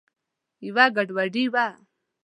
[0.67, 1.67] یوه ګډوډي وه.